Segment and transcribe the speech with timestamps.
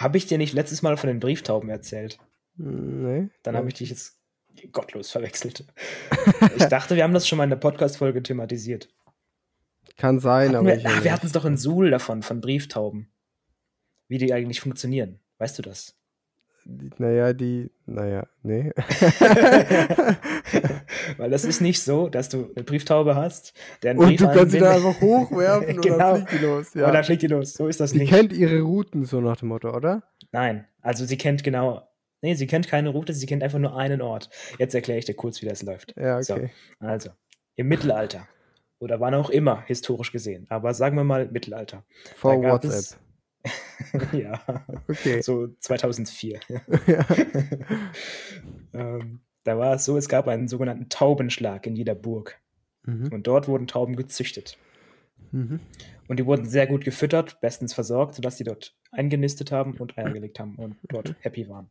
[0.00, 2.18] Habe ich dir nicht letztes Mal von den Brieftauben erzählt?
[2.56, 3.28] Nee.
[3.42, 4.18] Dann habe ich dich jetzt
[4.72, 5.66] gottlos verwechselt.
[6.56, 8.88] ich dachte, wir haben das schon mal in der Podcast-Folge thematisiert.
[9.98, 13.12] Kann sein, Hatten aber wir, ah, wir hatten es doch in Suhl davon, von Brieftauben.
[14.08, 15.20] Wie die eigentlich funktionieren.
[15.36, 15.99] Weißt du das?
[16.98, 18.70] Naja, die, naja, nee.
[21.16, 24.26] Weil das ist nicht so, dass du eine Brieftaube hast, der einen Und Brief du
[24.32, 25.98] kannst sie da einfach hochwerfen und Genau.
[25.98, 26.74] dann fliegt die los.
[26.74, 27.02] Und dann Ja.
[27.02, 27.54] fliegt die los.
[27.54, 28.10] So ist das Die nicht.
[28.12, 30.02] kennt ihre Routen, so nach dem Motto, oder?
[30.32, 31.86] Nein, also sie kennt genau.
[32.22, 34.28] Nee, sie kennt keine Route, sie kennt einfach nur einen Ort.
[34.58, 35.94] Jetzt erkläre ich dir kurz, wie das läuft.
[35.96, 36.34] Ja, So.
[36.34, 36.50] okay.
[36.78, 37.10] Also,
[37.56, 38.28] im Mittelalter
[38.78, 41.84] oder wann auch immer historisch gesehen, aber sagen wir mal Mittelalter.
[42.16, 42.70] Vor WhatsApp.
[42.72, 42.98] es-
[44.12, 44.40] ja,
[44.88, 45.22] Okay.
[45.22, 46.40] so 2004.
[46.86, 47.06] ja.
[48.74, 52.40] ähm, da war es so, es gab einen sogenannten Taubenschlag in jeder Burg.
[52.84, 53.12] Mhm.
[53.12, 54.58] Und dort wurden Tauben gezüchtet.
[55.32, 55.60] Mhm.
[56.08, 60.10] Und die wurden sehr gut gefüttert, bestens versorgt, sodass sie dort eingenistet haben und Eier
[60.10, 61.70] gelegt haben und dort happy waren.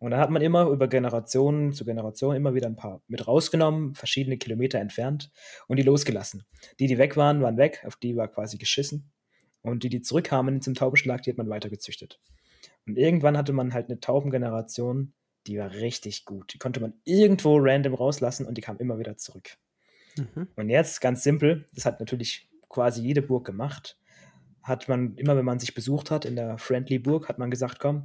[0.00, 3.94] Und da hat man immer über Generationen zu Generation immer wieder ein paar mit rausgenommen,
[3.94, 5.30] verschiedene Kilometer entfernt
[5.68, 6.44] und die losgelassen.
[6.80, 9.12] Die, die weg waren, waren weg, auf die war quasi geschissen.
[9.62, 12.18] Und die, die zurückkamen zum Taubenschlag, die hat man weiter gezüchtet.
[12.86, 15.12] Und irgendwann hatte man halt eine Taubengeneration,
[15.46, 16.52] die war richtig gut.
[16.54, 19.56] Die konnte man irgendwo random rauslassen und die kam immer wieder zurück.
[20.16, 20.48] Mhm.
[20.56, 23.96] Und jetzt ganz simpel, das hat natürlich quasi jede Burg gemacht,
[24.62, 27.78] hat man, immer wenn man sich besucht hat in der Friendly Burg, hat man gesagt,
[27.80, 28.04] komm,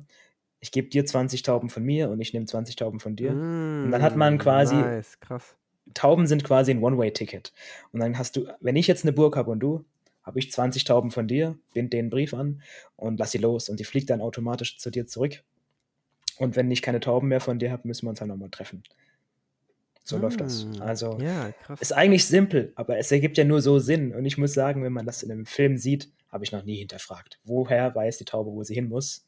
[0.61, 3.31] ich gebe dir 20 Tauben von mir und ich nehme 20 Tauben von dir.
[3.31, 5.55] Und dann hat man quasi- Mm, Nice, krass.
[5.93, 7.53] Tauben sind quasi ein One-Way-Ticket.
[7.91, 9.85] Und dann hast du, wenn ich jetzt eine Burg habe und du,
[10.25, 12.61] habe ich 20 Tauben von dir, bind den Brief an
[12.95, 15.43] und lass sie los und die fliegt dann automatisch zu dir zurück.
[16.37, 18.83] Und wenn ich keine Tauben mehr von dir habe, müssen wir uns halt nochmal treffen.
[20.03, 20.65] So läuft das.
[20.65, 24.13] Mm, Also Ja, ist eigentlich simpel, aber es ergibt ja nur so Sinn.
[24.13, 26.75] Und ich muss sagen, wenn man das in einem Film sieht, habe ich noch nie
[26.75, 27.39] hinterfragt.
[27.43, 29.25] Woher weiß die Taube, wo sie hin muss?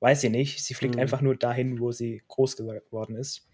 [0.00, 0.64] Weiß sie nicht.
[0.64, 1.00] Sie fliegt Mhm.
[1.00, 3.46] einfach nur dahin, wo sie groß geworden ist.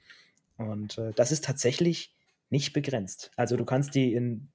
[0.57, 2.15] Und äh, das ist tatsächlich
[2.51, 3.31] nicht begrenzt.
[3.37, 4.49] Also du kannst die in,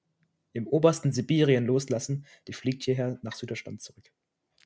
[0.54, 2.26] im obersten Sibirien loslassen.
[2.48, 4.06] Die fliegt hierher nach Süderstand zurück.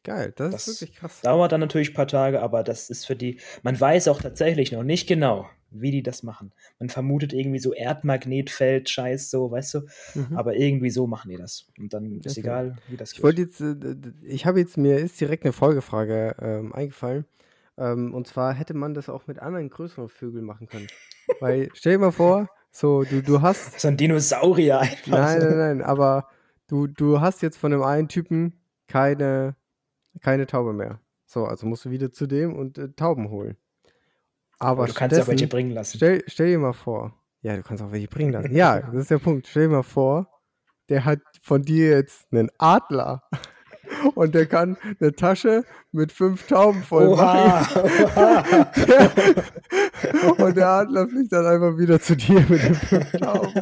[0.03, 1.21] Geil, das, das- ist wirklich krass.
[1.21, 3.39] Dauert dann natürlich ein paar Tage, aber das ist für die.
[3.61, 6.51] Man weiß auch tatsächlich noch nicht genau, wie die das machen.
[6.79, 9.81] Man vermutet irgendwie so Erdmagnetfeld, Scheiß, so, weißt du.
[10.15, 10.37] Mhm.
[10.37, 11.67] Aber irgendwie so machen die das.
[11.77, 12.39] Und dann ist Okay.
[12.39, 13.75] egal, wie das Ich wollte jetzt, äh,
[14.23, 17.25] ich habe jetzt, mir ist direkt eine Folgefrage ähm, eingefallen.
[17.77, 20.87] Ähm, und zwar hätte man das auch mit anderen größeren Vögeln machen können.
[21.39, 25.07] Weil, stell dir mal vor, so, du, du hast, So ein Dinosaurier einfach.
[25.07, 26.27] nein, nein, nein, aber
[26.67, 28.53] du, du hast jetzt von dem einen Typen
[28.87, 29.55] keine,
[30.21, 30.99] keine Taube mehr.
[31.25, 33.57] So, also musst du wieder zu dem und äh, Tauben holen.
[34.59, 35.97] Aber Aber du kannst ja welche bringen lassen.
[35.97, 37.13] Stell, stell dir mal vor.
[37.41, 38.53] Ja, du kannst auch welche bringen lassen.
[38.53, 39.47] Ja, das ist der Punkt.
[39.47, 40.27] Stell dir mal vor,
[40.89, 43.23] der hat von dir jetzt einen Adler.
[44.15, 47.81] Und der kann eine Tasche mit fünf Tauben voll Oha, machen.
[48.15, 48.71] oha.
[50.45, 53.53] Und der Adler fliegt dann einfach wieder zu dir mit den fünf Tauben.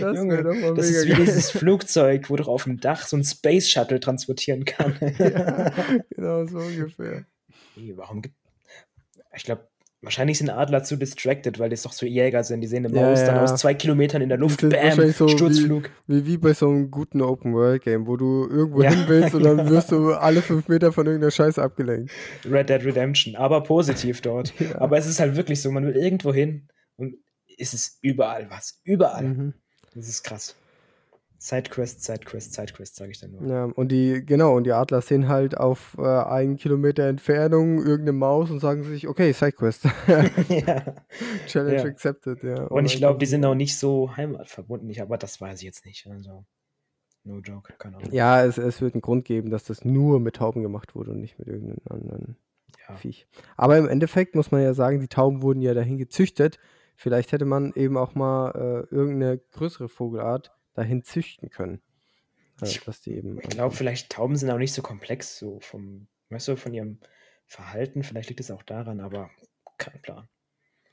[0.00, 1.24] Das Junge, doch mal das mega ist wie geil.
[1.24, 4.94] dieses Flugzeug, wo du auf dem Dach so ein Space Shuttle transportieren kann.
[5.18, 5.70] Ja,
[6.10, 7.24] genau so ungefähr.
[7.96, 8.34] Warum gibt.
[9.34, 9.66] Ich glaube,
[10.02, 12.60] wahrscheinlich sind Adler zu distracted, weil die doch so Jäger sind.
[12.60, 13.42] Die sehen eine Ja, Maus dann ja.
[13.42, 14.60] aus zwei Kilometern in der Luft.
[14.68, 15.90] Bam, so wie- Sturzflug.
[16.06, 18.90] Wie, wie bei so einem guten Open-World-Game, wo du irgendwo Ja.
[18.90, 22.10] hin willst und dann wirst du alle fünf Meter von irgendeiner Scheiße abgelenkt.
[22.48, 24.52] Red Dead Redemption, aber positiv dort.
[24.60, 24.80] Ja.
[24.80, 27.14] Aber es ist halt wirklich so, man will irgendwo hin und
[27.58, 28.80] es ist überall was.
[28.84, 29.24] Überall.
[29.24, 29.54] Mhm.
[29.94, 30.54] Das ist krass.
[31.38, 33.46] Sidequest, Sidequest, Sidequest, sage ich dann nur.
[33.46, 38.12] Ja, und die, genau, und die Adler sehen halt auf äh, einen Kilometer Entfernung irgendeine
[38.12, 39.84] Maus und sagen sich, okay, Sidequest.
[40.48, 40.94] ja.
[41.46, 41.84] Challenge Ja.
[41.84, 42.64] accepted, ja.
[42.64, 44.88] Und ich dann glaube, die sind auch nicht so heimatverbunden.
[44.88, 46.06] Ich, aber das weiß ich jetzt nicht.
[46.06, 46.46] Also,
[47.24, 48.12] no joke, keine Ahnung.
[48.12, 51.20] Ja, es, es wird einen Grund geben, dass das nur mit Tauben gemacht wurde und
[51.20, 52.36] nicht mit irgendeinem anderen
[52.88, 52.96] Ja.
[52.96, 53.26] Viech.
[53.56, 56.58] Aber im Endeffekt muss man ja sagen, die Tauben wurden ja dahin gezüchtet.
[56.94, 61.80] Vielleicht hätte man eben auch mal äh, irgendeine größere Vogelart dahin züchten können.
[62.62, 66.06] Ich- dass die eben Ich glaube, vielleicht Tauben sind auch nicht so komplex, so vom,
[66.30, 67.00] weißt du, von ihrem
[67.46, 68.02] Verhalten.
[68.02, 69.30] Vielleicht liegt es auch daran, aber
[69.78, 70.28] kein Plan.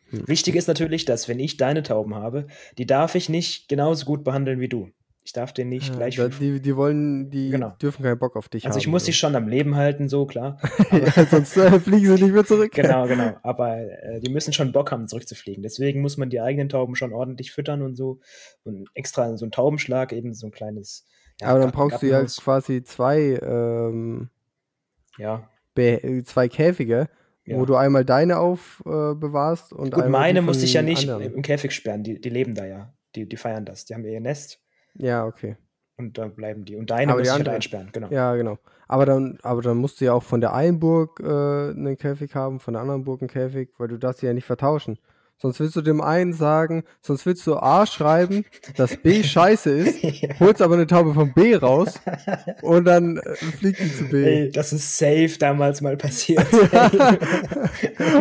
[0.09, 0.27] Hm.
[0.27, 2.47] Wichtig ist natürlich, dass wenn ich deine Tauben habe,
[2.77, 4.91] die darf ich nicht genauso gut behandeln wie du.
[5.25, 6.15] Ich darf den nicht äh, gleich.
[6.17, 7.69] da, die, die wollen, die Genau.
[7.81, 8.79] dürfen keinen Bock auf dich also haben.
[8.81, 10.59] ich muss dich schon am Leben halten, so klar.
[10.91, 12.71] ja, sonst äh, fliegen sie nicht mehr zurück.
[12.75, 13.33] Genau, genau.
[13.41, 15.63] Aber äh, die müssen schon Bock haben, zurückzufliegen.
[15.63, 18.19] Deswegen muss man die eigenen Tauben schon ordentlich füttern und so.
[18.65, 21.05] Und extra so einen Taubenschlag, eben so ein kleines.
[21.39, 24.29] ja, Aber dann brauchst du ja quasi zwei, ähm,
[25.17, 25.47] Ja,
[26.25, 27.07] zwei Käfige,
[27.45, 27.57] ja.
[27.57, 31.09] wo du einmal deine aufbewahrst äh, und Gut, meine die muss von ich ja nicht
[31.09, 31.33] anderen.
[31.33, 32.03] im Käfig sperren.
[32.03, 32.93] Die, die leben da ja.
[33.15, 33.85] Die, die feiern das.
[33.85, 34.59] Die haben ihr Nest.
[34.95, 35.57] Ja, okay.
[35.97, 36.75] Und da bleiben die.
[36.75, 38.07] Und deine Aber muss die ich halt einsperren, genau.
[38.09, 38.57] Ja, genau.
[38.87, 42.35] Aber dann, aber dann musst du ja auch von der einen Burg äh, einen Käfig
[42.35, 44.97] haben, von der anderen Burg einen Käfig, weil du darfst sie ja nicht vertauschen.
[45.41, 48.45] Sonst willst du dem einen sagen, sonst willst du A schreiben,
[48.77, 50.03] dass B scheiße ist,
[50.39, 51.99] holst aber eine Taube von B raus
[52.61, 54.23] und dann äh, fliegt die zu B.
[54.23, 56.45] Ey, das ist safe damals mal passiert.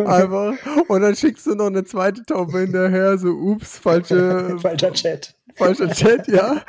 [0.04, 0.54] Einfach.
[0.88, 5.34] Und dann schickst du noch eine zweite Taube hinterher, so ups, falsche, Falscher Chat.
[5.54, 6.62] falscher Chat, ja.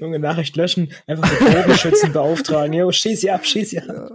[0.00, 2.72] Junge, Nachricht löschen, einfach so Bogenschützen beauftragen.
[2.72, 4.10] Jo, schieß sie ab, schieß sie ab.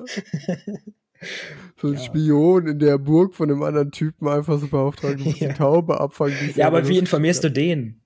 [1.82, 2.00] So ein Ja.
[2.00, 5.50] Spion in der Burg von einem anderen Typen einfach so beauftragen, du musst Ja.
[5.50, 6.36] die Taube abfangen.
[6.42, 8.02] die Ja, aber wie informierst du den?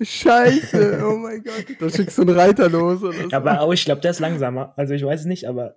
[0.00, 1.66] Scheiße, oh mein Gott.
[1.80, 3.28] Da schickst du einen Reiter los oder so.
[3.28, 4.72] Ja, aber auch, ich glaube, der ist langsamer.
[4.76, 5.74] Also ich weiß es nicht, aber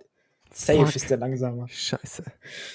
[0.52, 0.96] safe Fuck.
[0.96, 1.68] ist der langsamer.
[1.68, 2.24] Scheiße.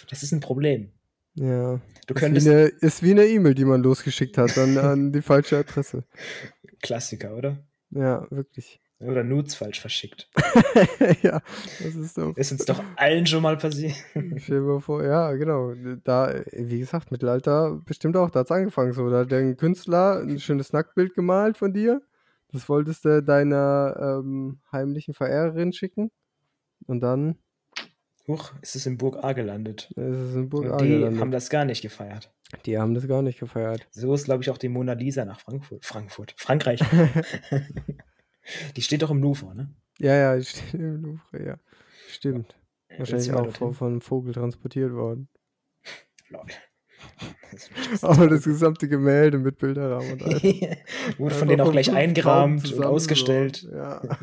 [0.09, 0.91] Das ist ein Problem.
[1.35, 1.75] Ja.
[1.77, 2.49] Du Ist wie, könntest.
[2.49, 6.05] eine, ist wie eine E-Mail, die man losgeschickt hat, dann an die falsche Adresse.
[6.83, 7.59] Klassiker, oder?
[7.91, 8.81] Ja, wirklich.
[9.01, 10.29] Oder Nudes falsch verschickt.
[11.23, 11.41] ja,
[11.83, 12.33] das ist so.
[12.37, 13.95] Ist uns doch allen schon mal passiert.
[14.37, 15.73] Stell mal vor, ja, genau.
[16.05, 19.09] Da, wie gesagt, Mittelalter bestimmt auch, da hat es angefangen so.
[19.09, 22.03] Da hat der Künstler ein schönes Nacktbild gemalt von dir.
[22.53, 26.11] Das wolltest du deiner ähm, heimlichen Verehrerin schicken.
[26.87, 27.39] Und dann
[28.29, 29.91] Huch, ist es in Burg A gelandet.
[29.97, 31.21] ist es in Burg A die gelandet.
[31.21, 32.31] haben das gar nicht gefeiert.
[32.67, 33.87] Die haben das gar nicht gefeiert.
[33.93, 35.87] So ist, glaube ich, auch die Mona Lisa nach Frankfurt.
[35.87, 36.35] Frankfurt.
[36.37, 36.81] Frankreich.
[38.77, 39.75] die steht doch im Louvre, ne?
[39.99, 41.59] Ja, ja, die steht im Louvre, ja.
[42.09, 42.57] Stimmt.
[42.89, 43.75] Willst Wahrscheinlich auch dorthin?
[43.75, 45.29] von, einem Vogel transportiert worden.
[46.29, 46.47] Lol.
[48.03, 50.43] Aber das gesamte Gemälde mit Bilderrahmen und allem.
[51.19, 53.57] Wurde von denen auch gleich eingerahmt und ausgestellt.
[53.59, 54.19] zusammengebaut.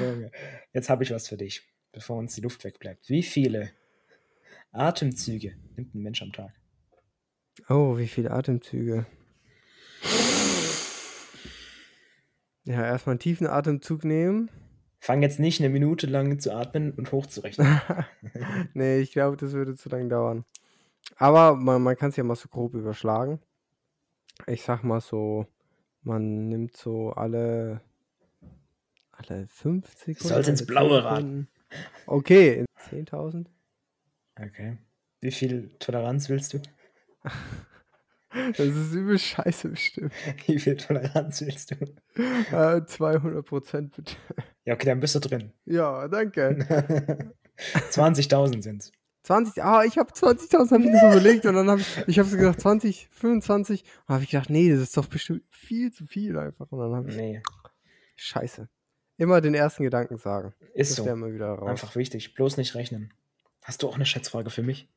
[0.00, 0.30] Ja.
[0.72, 1.62] Jetzt habe ich was für dich,
[1.92, 3.08] bevor uns die Luft wegbleibt.
[3.08, 3.70] Wie viele
[4.72, 6.52] Atemzüge nimmt ein Mensch am Tag?
[7.68, 9.06] Oh, wie viele Atemzüge.
[12.64, 14.50] Ja, erstmal einen tiefen Atemzug nehmen.
[14.98, 17.80] Fang jetzt nicht eine Minute lang zu atmen und hochzurechnen.
[18.74, 20.44] nee, ich glaube, das würde zu lange dauern.
[21.16, 23.40] Aber man, man kann es ja mal so grob überschlagen.
[24.46, 25.46] Ich sag mal so,
[26.02, 27.80] man nimmt so alle,
[29.12, 31.48] alle 50 Du sollst ins Blaue raten.
[32.06, 32.66] Okay, in
[33.06, 33.46] 10.000?
[34.36, 34.78] Okay.
[35.20, 36.60] Wie viel Toleranz willst du?
[38.32, 40.12] Das ist übel scheiße bestimmt.
[40.46, 41.76] Wie viel Toleranz willst du?
[42.56, 44.14] Äh, 200 Prozent bitte.
[44.64, 45.52] Ja, okay, dann bist du drin.
[45.64, 47.32] Ja, danke.
[47.90, 48.92] 20.000 sind's.
[49.24, 52.28] 20, ah, ich habe 20.000 habe ich noch überlegt und dann habe ich, ich habe
[52.28, 56.06] so gedacht 20, 25 und habe ich gedacht, nee, das ist doch bestimmt viel zu
[56.06, 57.42] viel einfach und dann habe ich, Nee,
[58.16, 58.68] scheiße.
[59.18, 60.54] Immer den ersten Gedanken sagen.
[60.72, 61.10] ist Das so.
[61.10, 61.68] immer wieder raus.
[61.68, 62.32] Einfach wichtig.
[62.34, 63.12] Bloß nicht rechnen.
[63.62, 64.88] Hast du auch eine Schätzfrage für mich?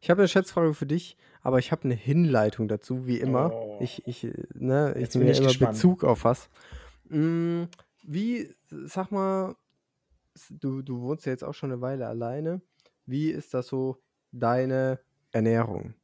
[0.00, 3.52] Ich habe eine Schätzfrage für dich, aber ich habe eine Hinleitung dazu, wie immer.
[3.52, 3.78] Oh.
[3.80, 5.72] Ich, ich, ne, ich nehme immer gespannt.
[5.72, 6.48] Bezug auf was.
[7.08, 7.64] Mm,
[8.02, 9.56] wie, sag mal,
[10.50, 12.60] du, du wohnst ja jetzt auch schon eine Weile alleine.
[13.06, 13.98] Wie ist das so
[14.30, 15.00] deine
[15.32, 15.94] Ernährung?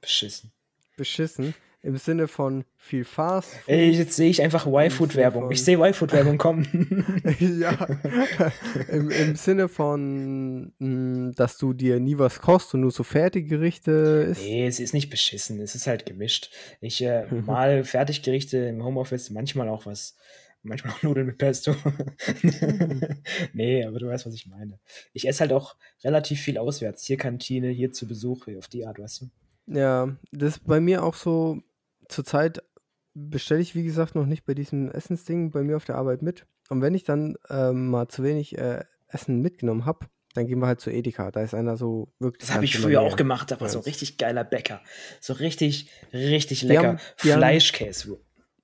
[0.00, 0.52] Beschissen.
[0.96, 3.68] Beschissen im Sinne von viel Fast Food.
[3.68, 5.50] Ey, jetzt sehe ich einfach Y-Food-Werbung.
[5.52, 7.22] Ich sehe Y-Food-Werbung kommen.
[7.38, 7.72] ja,
[8.88, 14.28] Im, im Sinne von, mh, dass du dir nie was kochst und nur so Fertiggerichte
[14.30, 14.42] isst.
[14.42, 15.60] nee, es ist nicht beschissen.
[15.60, 16.50] Es ist halt gemischt.
[16.80, 20.16] Ich äh, mal Fertiggerichte im Homeoffice, manchmal auch was.
[20.62, 21.76] Manchmal auch Nudeln mit Pesto.
[23.52, 24.80] nee, aber du weißt, was ich meine.
[25.12, 27.04] Ich esse halt auch relativ viel auswärts.
[27.04, 29.30] Hier Kantine, hier zu Besuch, auf die Art, weißt du?
[29.66, 31.60] Ja, das ist bei mir auch so,
[32.08, 32.62] zurzeit
[33.14, 36.46] bestelle ich, wie gesagt, noch nicht bei diesem Essensding bei mir auf der Arbeit mit.
[36.68, 40.66] Und wenn ich dann ähm, mal zu wenig äh, Essen mitgenommen habe, dann gehen wir
[40.66, 41.30] halt zu Edeka.
[41.30, 42.40] Da ist einer so wirklich.
[42.46, 43.84] Das habe ich früher auch gemacht, aber so Ja.
[43.84, 44.82] richtig geiler Bäcker.
[45.20, 46.98] So richtig, richtig lecker.
[47.16, 48.18] Fleischkäse.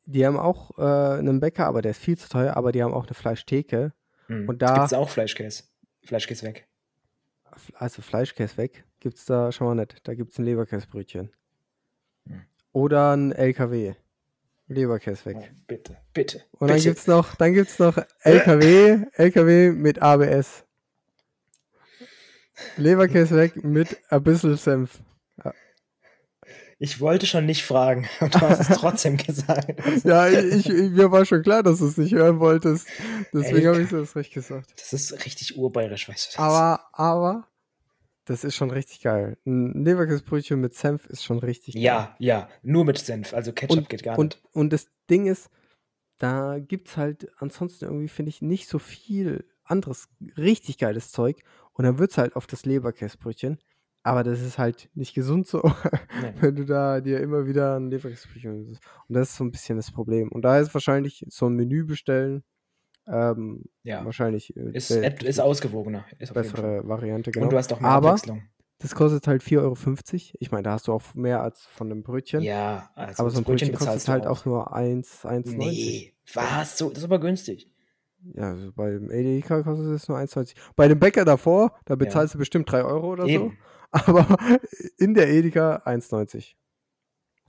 [0.04, 0.82] Die haben auch äh,
[1.18, 3.94] einen Bäcker, aber der ist viel zu teuer, aber die haben auch eine Fleischtheke.
[4.26, 4.48] Hm.
[4.48, 5.62] Und da- Gibt es auch Fleischkäse.
[6.04, 6.68] Fleischkäse weg.
[7.74, 9.96] Also Fleischkäse weg, gibt es da schon mal nicht.
[10.04, 11.30] Da gibt es ein Leberkäsebrötchen.
[12.26, 12.42] Hm.
[12.72, 13.94] Oder ein LKW.
[14.68, 15.36] Leberkäse weg.
[15.40, 16.42] Oh, bitte, bitte.
[16.52, 16.88] Und dann bitte.
[16.88, 20.64] gibt's noch, dann gibt's noch LKW, LKW mit ABS.
[22.76, 25.00] Leberkäse weg mit ein bisschen Senf.
[26.78, 29.72] Ich wollte schon nicht fragen, und du hast es trotzdem gesagt.
[30.04, 32.88] Ja, ich, ich, mir war schon klar, dass du es nicht hören wolltest.
[33.32, 34.72] Deswegen habe ich das recht gesagt.
[34.76, 36.38] Das ist richtig urbayerisch, weißt du das?
[36.40, 37.46] Aber, aber,
[38.24, 39.36] das ist schon richtig geil.
[39.44, 41.82] Ein Leberkäsebrötchen mit Senf ist schon richtig geil.
[41.82, 43.34] Ja, ja, nur mit Senf.
[43.34, 44.54] Also Ketchup geht gar und, nicht.
[44.54, 45.50] und das Ding ist,
[46.18, 51.42] da gibt es halt ansonsten irgendwie, finde ich, nicht so viel anderes richtig geiles Zeug.
[51.72, 53.58] Und dann wird es halt auf das Leberkäsebrötchen
[54.04, 55.62] Aber das ist halt nicht gesund so,
[56.20, 56.32] Nee.
[56.40, 59.90] wenn du da dir immer wieder ein Leberküsschen Und das ist so ein bisschen das
[59.90, 60.30] Problem.
[60.30, 62.44] Und da ist wahrscheinlich so ein Menü bestellen,
[63.06, 64.04] ähm, Ja.
[64.04, 66.04] wahrscheinlich äh, Ist, der- ist ausgewogener.
[66.18, 67.46] Ist bessere Variante, genau.
[67.46, 68.42] Und du hast auch mehr Aber Abwechslung.
[68.78, 70.36] das kostet halt 4,50 Euro.
[70.40, 72.42] Ich meine, da hast du auch mehr als von einem Brötchen.
[72.42, 75.56] Ja, also aber so ein Brötchen kostet bezahlst du halt auch nur 1, 1,90.
[75.56, 76.78] Nee, was?
[76.78, 77.68] So, das ist aber günstig.
[78.34, 80.54] Ja, also beim Edeka kostet es nur 1,20.
[80.76, 83.28] Bei dem Bäcker davor, da bezahlst du bestimmt 3 Euro oder so.
[83.28, 83.58] Eben.
[83.90, 84.26] Aber
[84.96, 86.54] in der Edeka 1,90.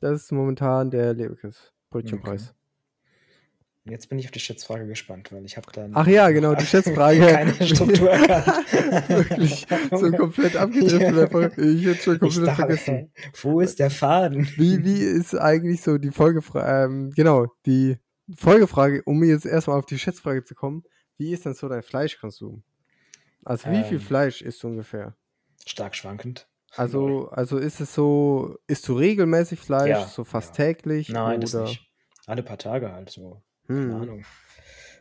[0.02, 2.54] Das ist momentan der Leberkäse-Brötchenpreis.
[3.86, 6.66] Jetzt bin ich auf die Schätzfrage gespannt, weil ich habe dann Ach ja, genau, die
[6.66, 7.20] Schätzfrage.
[7.20, 9.10] keine Struktur erkannt.
[9.10, 11.18] Wirklich, so komplett abgedriftet.
[11.18, 11.58] einfach.
[11.58, 13.12] Ich hätte schon komplett dachte, vergessen.
[13.42, 14.48] wo ist der Faden?
[14.56, 17.98] Wie, wie ist eigentlich so die Folgefrage, ähm, genau, die
[18.38, 20.84] Folgefrage, um jetzt erstmal auf die Schätzfrage zu kommen,
[21.18, 22.64] wie ist denn so dein Fleischkonsum?
[23.44, 24.00] Also wie viel Ähm.
[24.02, 25.18] Fleisch isst du ungefähr?
[25.66, 26.48] Stark schwankend.
[26.76, 30.66] Also, also ist es so, isst du regelmäßig Fleisch, Ja, so fast ja.
[30.66, 31.10] täglich?
[31.10, 31.66] Nein, das oder?
[31.66, 31.86] nicht.
[32.26, 33.42] Alle paar Tage halt so.
[33.74, 34.02] Keine Hm.
[34.02, 34.26] Ahnung.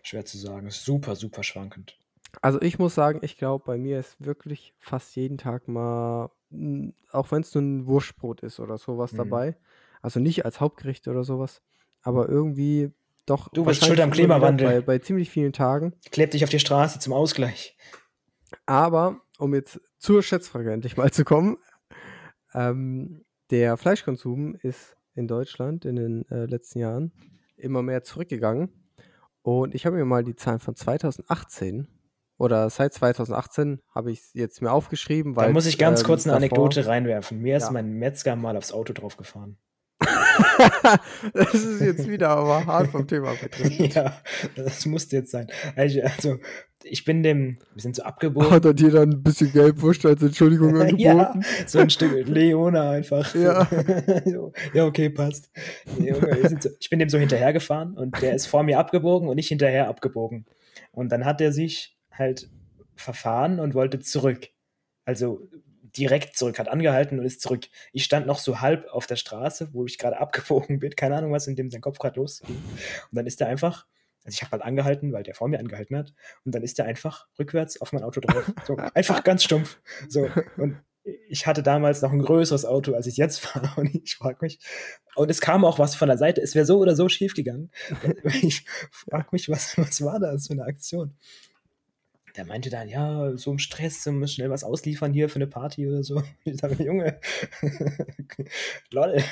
[0.03, 0.67] Schwer zu sagen.
[0.67, 1.97] Ist super, super schwankend.
[2.41, 6.31] Also ich muss sagen, ich glaube, bei mir ist wirklich fast jeden Tag mal,
[7.13, 9.17] auch wenn es nur ein Wurstbrot ist oder sowas Mhm.
[9.19, 9.57] dabei.
[10.01, 11.63] Also nicht als Hauptgericht oder sowas,
[12.03, 12.91] aber irgendwie
[13.27, 13.49] doch.
[13.51, 14.67] Du bist schuld am Klimawandel.
[14.67, 15.95] Bei, bei ziemlich vielen Tagen.
[16.11, 17.77] Kleb dich auf die Straße zum Ausgleich.
[18.67, 21.59] Aber um jetzt zur Schätzfrage endlich mal zu kommen,
[22.55, 27.13] ähm, der Fleischkonsum ist in Deutschland in den äh, letzten Jahren
[27.57, 28.71] immer mehr zurückgegangen.
[29.43, 31.89] Und ich habe mir mal die Zahlen von 2018
[32.39, 36.07] oder seit 2018 habe ich es jetzt mir aufgeschrieben, weil Da muss ich ganz ähm,
[36.07, 37.39] kurz eine davor- Anekdote reinwerfen.
[37.41, 37.71] Mir ist Ja.
[37.73, 39.57] mein Metzger mal aufs Auto draufgefahren.
[41.35, 43.91] das ist jetzt wieder aber hart vom Thema abgetreten.
[43.95, 44.21] ja,
[44.57, 45.49] das musste jetzt sein.
[45.77, 46.39] Also, also,
[46.85, 48.51] ich bin dem, wir sind so abgebogen.
[48.51, 51.45] Hat er dir dann ein bisschen Gelbwurst als Entschuldigung ja, angeboten?
[51.67, 53.35] so ein Stück Leona einfach.
[53.35, 53.69] Ja.
[54.75, 55.51] ja, okay, passt.
[56.81, 60.45] Ich bin dem so hinterhergefahren und der ist vor mir abgebogen und ich hinterher abgebogen.
[60.91, 62.49] Und dann hat er sich halt
[62.97, 64.49] verfahren und wollte zurück.
[65.05, 65.41] Also
[65.97, 67.67] direkt zurück, hat angehalten und ist zurück.
[67.93, 71.33] Ich stand noch so halb auf der Straße, wo ich gerade abgebogen bin, keine Ahnung,
[71.33, 72.57] was in dem sein Kopf gerade losging.
[72.57, 73.87] Und dann ist er einfach,
[74.25, 76.87] also ich habe halt angehalten, weil der vor mir angehalten hat, und dann ist er
[76.87, 78.53] einfach rückwärts auf mein Auto drauf.
[78.67, 79.81] So, einfach ganz stumpf.
[80.09, 83.81] So, und ich hatte damals noch ein größeres Auto, als ich jetzt fahre.
[83.81, 84.61] Und ich frage mich,
[85.15, 87.71] und es kam auch was von der Seite, es wäre so oder so schief gegangen.
[88.43, 91.17] Ich frage mich, was, was war das für eine Aktion?
[92.37, 95.47] Der meinte dann, ja, so im Stress, du musst schnell was ausliefern hier für eine
[95.47, 96.23] Party oder so.
[96.45, 97.21] Ich sage, Junge,
[98.91, 99.23] lol.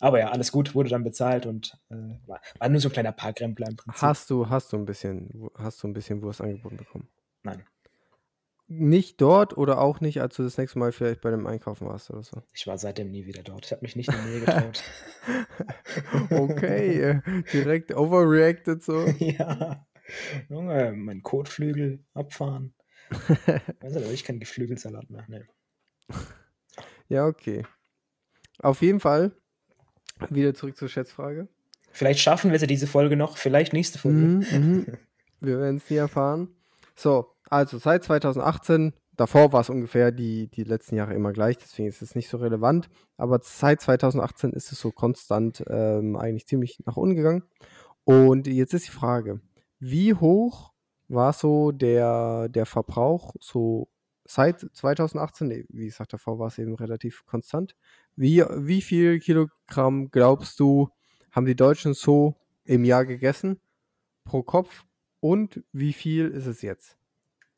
[0.00, 1.94] Aber ja, alles gut, wurde dann bezahlt und äh,
[2.26, 4.02] war, war nur so ein kleiner Parkrempler im Prinzip.
[4.02, 7.08] Hast du, hast du ein bisschen, hast du ein bisschen Wurst angeboten bekommen?
[7.44, 7.62] Nein,
[8.66, 12.10] Nicht dort oder auch nicht, als du das nächste Mal vielleicht bei dem Einkaufen warst
[12.10, 12.42] oder so?
[12.52, 13.64] ich war seitdem nie wieder dort.
[13.66, 14.82] Ich habe mich nicht in die Nähe getraut.
[16.30, 17.20] Okay, äh,
[17.52, 19.06] direkt overreacted so.
[19.18, 19.86] ja.
[20.48, 22.74] Junge, mein Kotflügel abfahren.
[23.80, 25.24] Weiß aber ich keinen Geflügelsalat mehr.
[25.28, 25.44] Nee.
[27.08, 27.64] Ja, okay.
[28.58, 29.32] Auf jeden Fall,
[30.30, 31.48] wieder zurück zur Schätzfrage.
[31.90, 34.18] Vielleicht schaffen wir sie diese Folge noch, vielleicht nächste Folge.
[34.18, 34.86] Mhm, mhm.
[35.40, 36.48] Wir werden es nie erfahren.
[36.96, 41.88] So, also seit 2018, davor war es ungefähr die, die letzten Jahre immer gleich, deswegen
[41.88, 42.88] ist es nicht so relevant.
[43.16, 47.44] Aber seit 2018 ist es so konstant ähm, eigentlich ziemlich nach unten gegangen.
[48.04, 49.40] Und jetzt ist die Frage,
[49.80, 50.72] wie hoch
[51.08, 53.88] war so der, der Verbrauch so
[54.24, 55.48] seit 2018?
[55.48, 57.74] Nee, wie gesagt, davor war es eben relativ konstant.
[58.16, 60.90] Wie, wie viel Kilogramm glaubst du,
[61.30, 63.60] haben die Deutschen so im Jahr gegessen
[64.24, 64.84] pro Kopf
[65.20, 66.96] und wie viel ist es jetzt?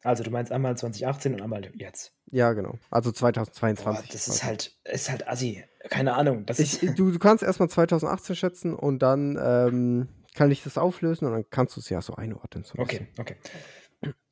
[0.02, 2.14] Also du meinst einmal 2018 und einmal jetzt.
[2.26, 2.78] Ja, genau.
[2.90, 4.10] Also Boah, 2022.
[4.10, 5.64] das ist halt, ist halt assi.
[5.90, 6.46] Keine Ahnung.
[6.46, 10.78] Das Ich, ist, du, du kannst erstmal 2018 schätzen und dann ähm, kann ich das
[10.78, 12.64] auflösen und dann kannst du es ja so einordnen.
[12.64, 13.36] So ein okay, okay.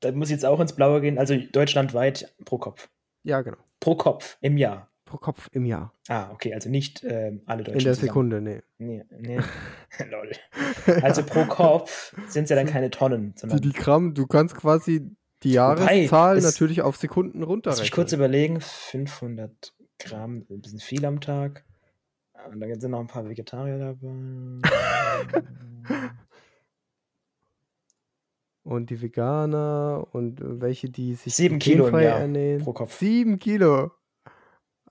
[0.00, 1.18] Da muss ich jetzt auch ins Blaue gehen.
[1.18, 2.82] Also deutschlandweit pro Kopf.
[2.82, 2.88] bisschen.
[3.24, 3.58] Ja, genau.
[3.80, 4.88] Pro Kopf im Jahr.
[5.04, 5.92] Pro Kopf im Jahr.
[6.08, 7.78] Ah, okay, also nicht ähm, alle Deutschen.
[7.80, 8.06] In der zusammen.
[8.08, 8.62] Sekunde, nee.
[8.78, 9.38] Nee, nee.
[10.10, 10.32] Lol.
[11.02, 14.54] Also pro Kopf sind es ja dann keine Tonnen, Die, sondern die Gramm, du kannst
[14.54, 15.10] quasi
[15.42, 17.82] die Wobei, Jahreszahl es- natürlich auf Sekunden Lass runterrechnen.
[17.84, 21.64] mich kurz überlegen, 500 Gramm, ein bisschen viel am Tag.
[22.50, 24.08] Und dann sind noch ein paar Vegetarier dabei.
[28.62, 32.62] Und die Veganer und welche, die sich Sieben Kilo im Jahr ernähren.
[32.62, 32.98] pro Kopf.
[32.98, 33.92] Sieben Kilo.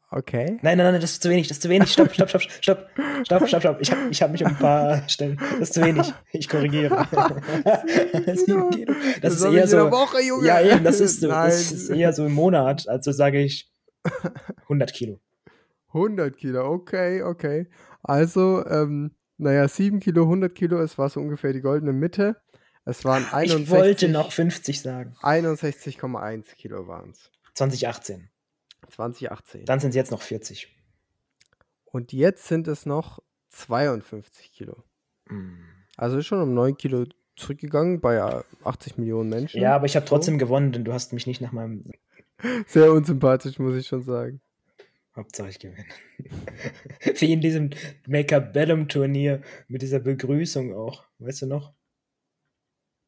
[0.09, 0.57] Okay.
[0.61, 1.91] Nein, nein, nein, das ist zu wenig, das ist zu wenig.
[1.91, 2.89] Stopp, stopp, stopp, stopp,
[3.23, 3.81] stopp, stopp, stopp.
[3.81, 5.37] Ich habe ich hab mich um ein paar Stellen.
[5.37, 6.13] Das ist zu wenig.
[6.31, 7.05] Ich korrigiere.
[8.35, 8.93] Sieben Kilo.
[9.21, 9.91] Das, ist hab ich eher so.
[9.91, 10.47] Woche, Junge.
[10.47, 11.27] Ja, eben, das ist so.
[11.27, 12.87] Das ist eher so im Monat.
[12.87, 13.69] Also sage ich
[14.63, 15.19] 100 Kilo.
[15.89, 17.67] 100 Kilo, okay, okay.
[18.03, 22.41] Also, ähm, naja, 7 Kilo, 100 Kilo, es war so ungefähr die goldene Mitte.
[22.85, 25.15] Es waren 61, Ich wollte noch 50 sagen.
[25.21, 27.31] 61,1 Kilo waren es.
[27.53, 28.29] 2018.
[28.89, 29.65] 2018.
[29.65, 30.73] Dann sind es jetzt noch 40.
[31.85, 34.83] Und jetzt sind es noch 52 Kilo.
[35.29, 35.55] Mm.
[35.97, 39.61] Also ist schon um 9 Kilo zurückgegangen bei äh, 80 Millionen Menschen.
[39.61, 40.15] Ja, aber ich habe So.
[40.15, 41.83] trotzdem gewonnen, denn du hast mich nicht nach meinem
[42.67, 44.41] Sehr unsympathisch, muss ich schon sagen.
[45.17, 45.83] Hauptsache ich gewinne.
[47.19, 47.71] Wie in diesem
[48.07, 51.05] Make-up Bellum Turnier mit dieser Begrüßung auch.
[51.19, 51.73] Weißt du noch?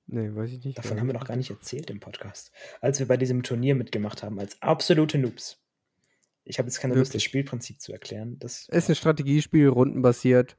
[0.08, 0.78] Nee, weiß ich nicht.
[0.78, 2.52] Davon haben wir noch gar nicht erzählt im Podcast.
[2.82, 5.62] Als wir bei diesem Turnier mitgemacht haben, als absolute Noobs.
[6.46, 7.24] Ich habe jetzt keine Lust, das Wirklich?
[7.26, 8.38] Spielprinzip zu erklären.
[8.40, 10.58] Das Ist ein Strategiespiel, rundenbasiert.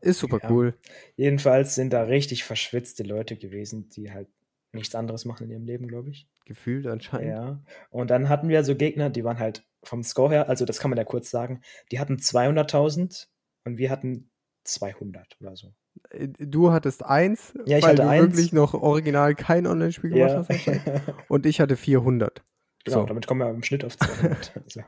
[0.00, 0.50] Ist super Ja.
[0.50, 0.74] cool.
[1.14, 4.28] Jedenfalls sind da richtig verschwitzte Leute gewesen, die halt
[4.72, 6.28] nichts anderes machen in ihrem Leben, glaube ich.
[6.44, 7.28] Gefühlt anscheinend.
[7.30, 7.62] Ja.
[7.90, 10.90] Und dann hatten wir so Gegner, die waren halt vom Score her, also das kann
[10.90, 13.26] man ja kurz sagen, die hatten 200.000
[13.64, 14.30] und wir hatten
[14.64, 15.72] 200 oder so.
[16.10, 18.22] Äh, Du hattest eins, Ja, ich weil hatte du eins.
[18.36, 20.46] wirklich noch original kein Online-Spiel gemacht Ja.
[20.48, 21.14] hast.
[21.28, 22.42] Und ich hatte 400.
[22.84, 23.06] Genau, So.
[23.06, 24.52] damit kommen wir im Schnitt auf 200.
[24.66, 24.80] so.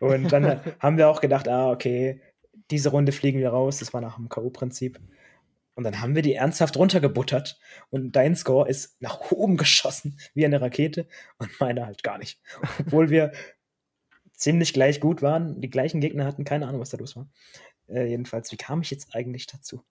[0.00, 2.20] Und dann haben wir auch gedacht, ah, okay,
[2.70, 3.78] diese Runde fliegen wir raus.
[3.78, 4.98] Das war nach dem K.O.-Prinzip.
[5.74, 7.58] Und dann haben wir die ernsthaft runtergebuttert
[7.88, 11.06] und dein Score ist nach oben geschossen wie eine Rakete
[11.38, 12.40] und meiner halt gar nicht.
[12.80, 13.32] Obwohl wir
[14.42, 17.28] ziemlich gleich gut waren, die gleichen Gegner hatten, keine Ahnung, was da los war.
[17.88, 19.82] Äh, jedenfalls, wie kam ich jetzt eigentlich dazu?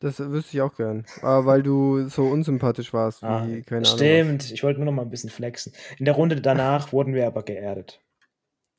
[0.00, 1.06] Das wüsste ich auch gern.
[1.22, 3.98] Aber weil du so unsympathisch warst, wie, Ah, keine Ahnung.
[3.98, 5.72] stimmt, ich wollte nur noch mal ein bisschen flexen.
[5.98, 8.00] In der Runde danach wurden wir aber geerdet.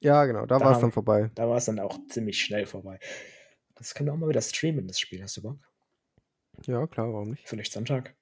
[0.02, 1.30] Ja, genau, da, Da war es dann vorbei.
[1.36, 3.00] Da war es dann auch ziemlich schnell vorbei.
[3.76, 5.22] Das können wir auch mal wieder streamen, das Spiel.
[5.22, 5.58] Hast du Bock?
[6.66, 7.48] Ja, klar, warum nicht?
[7.48, 8.16] Vielleicht Sonntag.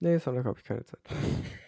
[0.00, 1.00] Nee, Sonntag habe ich keine Zeit.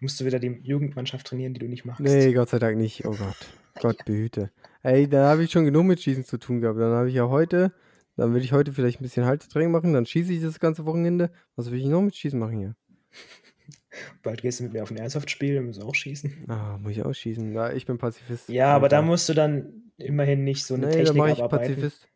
[0.00, 2.00] Musst du wieder die Jugendmannschaft trainieren, die du nicht magst?
[2.00, 3.04] Nee, Gott sei Dank nicht.
[3.04, 3.36] Oh Gott.
[3.80, 4.50] Gott behüte.
[4.82, 6.78] Ey, da habe ich schon genug mit Schießen zu tun gehabt.
[6.78, 7.72] Dann habe ich ja heute,
[8.16, 11.30] dann will ich heute vielleicht ein bisschen Haltetraining machen, dann schieße ich das ganze Wochenende.
[11.56, 12.76] Was will ich noch mit Schießen machen hier?
[14.22, 16.44] Bald gehst du mit mir auf ein Airsoft-Spiel, dann musst du auch schießen.
[16.48, 17.52] Ah, muss ich auch schießen.
[17.52, 18.48] Ja, ich bin Pazifist.
[18.48, 21.42] Ja, aber da musst du dann immerhin nicht so eine Nee, da Technik mache ich
[21.42, 21.74] abarbeiten.
[21.74, 22.08] Pazifist.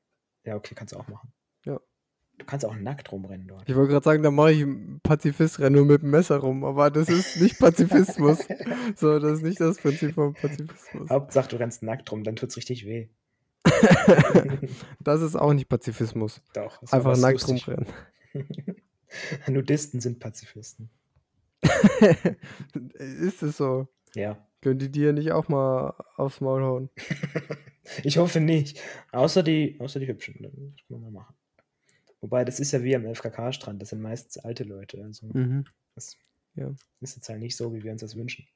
[0.45, 1.33] Ja, okay, kannst du auch machen.
[2.39, 3.69] Du kannst auch nackt rumrennen dort.
[3.69, 4.67] Ich wollte gerade sagen, da mache ich
[5.03, 8.41] Pazifist, renne nur mit dem Messer rum, aber das ist nicht Pazifismus.
[8.97, 11.11] so, das ist nicht das Prinzip von Pazifismus.
[11.11, 13.09] Hauptsache, du rennst nackt rum, dann tut's richtig weh.
[15.01, 16.41] Das ist auch nicht Pazifismus.
[16.55, 16.83] Doch.
[16.91, 17.69] Einfach nackt lustig.
[17.69, 17.87] rumrennen.
[19.49, 20.91] Nudisten sind Pazifisten.
[22.95, 23.89] ist es so?
[24.15, 24.37] Ja.
[24.61, 26.91] Können die dir nicht auch mal aufs Maul hauen?
[28.03, 28.81] Ich hoffe nicht.
[29.13, 30.37] Außer die, außer die Hübschen.
[30.41, 31.35] Das können wir mal machen.
[32.25, 33.83] Wobei, das ist ja wie am FKK-Strand.
[33.83, 35.05] Das sind meistens alte Leute.
[35.05, 35.67] Also, Mhm.
[35.95, 36.17] das
[36.55, 36.73] Ja.
[37.01, 38.49] ist jetzt halt nicht so, wie wir uns das wünschen.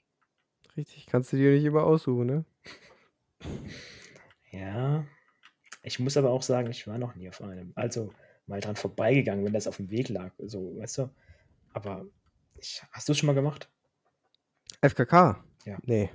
[0.74, 2.44] Richtig, kannst du dir nicht immer aussuchen, ne?
[4.50, 5.04] Ja.
[5.82, 7.72] Ich muss aber auch sagen, ich war noch nie auf einem.
[7.74, 8.10] Also,
[8.46, 10.32] mal dran vorbeigegangen, wenn das auf dem Weg lag.
[10.38, 11.10] So, weißt du?
[11.74, 12.06] Aber,
[12.56, 13.68] ich, hast du es schon mal gemacht?
[14.80, 15.44] FKK?
[15.66, 15.76] Ja.
[15.82, 16.08] Nee,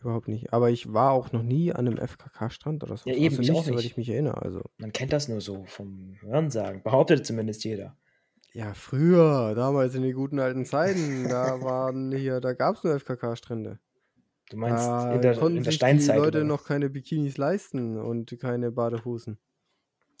[0.00, 0.52] überhaupt nicht.
[0.52, 3.08] Aber ich war auch noch nie an einem FKK-Strand oder so.
[3.08, 3.86] Ja, eben, also ich auch nicht, soweit nicht.
[3.86, 4.42] ich mich erinnere.
[4.42, 6.82] Also, Man kennt das nur so vom Hörensagen.
[6.82, 7.96] Behauptet zumindest jeder.
[8.52, 12.94] ja, früher, damals in den guten alten Zeiten, da waren hier, da gab es nur
[12.98, 13.78] FKK-Strände.
[14.50, 16.16] Du meinst Da in der, konnten in der sich Steinzeit?
[16.16, 16.46] die Leute oder?
[16.46, 19.38] noch keine Bikinis leisten und keine Badehosen.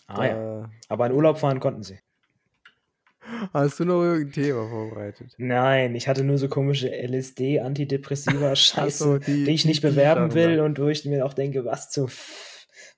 [0.08, 0.34] Ah ja.
[0.62, 1.98] Da- Aber in Urlaub fahren konnten sie.
[3.52, 5.34] Hast du noch irgendein Thema vorbereitet?
[5.38, 9.88] Nein, ich hatte nur so komische LSD, Antidepressiva, Scheiße, so, die, die- ich nicht die-
[9.88, 12.08] die bewerben Sachen will und wo ich mir auch denke, was zu.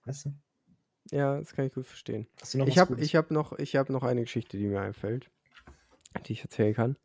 [0.05, 0.35] Weißt du?
[1.11, 2.27] Ja, das kann ich gut verstehen.
[2.41, 4.81] Hast du noch Ich habe ich hab noch, ich hab noch eine Geschichte, die mir
[4.81, 5.31] einfällt,
[6.27, 6.97] die ich erzählen kann.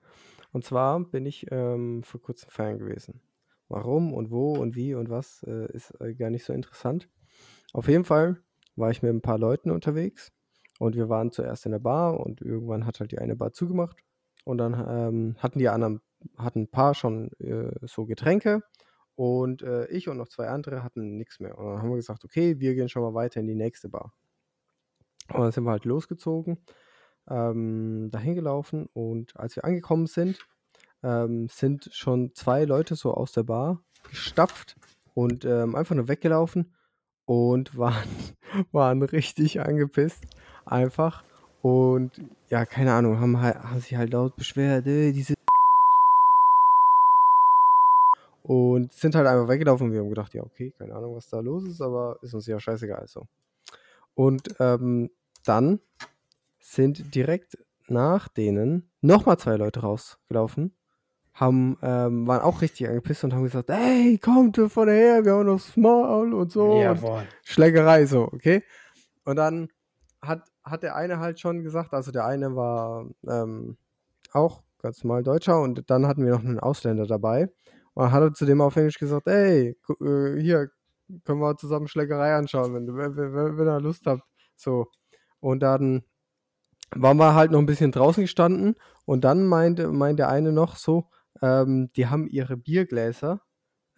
[0.52, 3.22] Und zwar bin ich ähm, vor kurzem feiern gewesen.
[3.70, 7.10] Warum und wo und wie und was äh, ist äh, gar nicht so interessant.
[7.72, 8.38] Auf jeden Fall
[8.76, 10.32] war ich mit ein paar Leuten unterwegs
[10.84, 14.04] und wir waren zuerst in der Bar und irgendwann hat halt die eine Bar zugemacht
[14.44, 16.02] und dann ähm, hatten die anderen,
[16.38, 18.64] hatten ein paar schon äh, so Getränke
[19.16, 21.58] und äh, ich und noch zwei andere hatten nichts mehr.
[21.58, 24.12] Und dann haben wir gesagt, okay, wir gehen schon mal weiter in die nächste Bar.
[25.30, 26.58] Und dann sind wir halt losgezogen,
[27.30, 30.38] ähm, dahin gelaufen und als wir angekommen sind,
[31.02, 34.76] ähm, sind schon zwei Leute so aus der Bar gestapft
[35.14, 36.76] und ähm, einfach nur weggelaufen
[37.24, 38.10] und waren,
[38.74, 40.26] waren richtig angepisst.
[40.66, 41.24] Einfach.
[41.62, 42.12] Und
[42.50, 45.36] ja, keine Ahnung, haben, halt, haben sich halt laut beschwert, äh, diese
[48.44, 51.40] und sind halt einfach weggelaufen und wir haben gedacht, ja, okay, keine Ahnung, was da
[51.40, 53.26] los ist, aber ist uns ja scheißegal so.
[54.16, 55.10] Und ähm,
[55.46, 55.80] dann
[56.60, 60.76] sind direkt nach denen nochmal zwei Leute rausgelaufen
[61.34, 65.48] haben, ähm, waren auch richtig angepisst und haben gesagt, ey, kommt von her, wir haben
[65.48, 66.80] noch Small und so.
[66.80, 67.20] Jawohl.
[67.20, 68.64] Und Schlägerei so, okay?
[69.26, 69.70] Und dann
[70.24, 73.78] hat, hat der eine halt schon gesagt, also der eine war ähm,
[74.32, 77.50] auch ganz normal Deutscher und dann hatten wir noch einen Ausländer dabei.
[77.94, 80.70] Und hat er zu dem auf Englisch gesagt, ey, äh, hier
[81.26, 84.24] können wir zusammen Schlägerei anschauen, wenn, wenn, wenn, wenn ihr Lust habt.
[84.56, 84.88] So.
[85.40, 86.04] Und dann
[86.96, 90.76] waren wir halt noch ein bisschen draußen gestanden und dann meinte, meint der eine noch
[90.76, 91.10] so,
[91.42, 93.42] ähm, die haben ihre Biergläser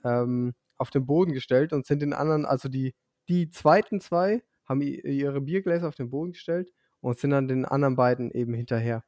[0.03, 2.95] ähm, auf den Boden gestellt und sind den anderen, also die,
[3.29, 7.95] die zweiten zwei haben ihre Biergläser auf den Boden gestellt und sind dann den anderen
[7.95, 9.03] beiden eben hinterher.